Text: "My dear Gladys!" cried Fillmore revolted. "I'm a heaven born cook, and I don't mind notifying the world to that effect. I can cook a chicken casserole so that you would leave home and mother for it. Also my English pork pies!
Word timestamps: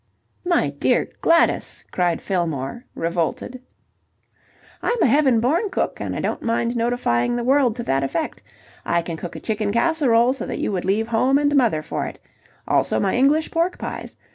"My 0.43 0.71
dear 0.71 1.07
Gladys!" 1.21 1.83
cried 1.91 2.23
Fillmore 2.23 2.85
revolted. 2.95 3.61
"I'm 4.81 4.99
a 4.99 5.05
heaven 5.05 5.39
born 5.39 5.69
cook, 5.69 6.01
and 6.01 6.15
I 6.15 6.21
don't 6.21 6.41
mind 6.41 6.75
notifying 6.75 7.35
the 7.35 7.43
world 7.43 7.75
to 7.75 7.83
that 7.83 8.03
effect. 8.03 8.41
I 8.83 9.03
can 9.03 9.15
cook 9.15 9.35
a 9.35 9.39
chicken 9.39 9.71
casserole 9.71 10.33
so 10.33 10.47
that 10.47 10.57
you 10.57 10.71
would 10.71 10.85
leave 10.85 11.09
home 11.09 11.37
and 11.37 11.55
mother 11.55 11.83
for 11.83 12.07
it. 12.07 12.17
Also 12.67 12.99
my 12.99 13.13
English 13.13 13.51
pork 13.51 13.77
pies! 13.77 14.17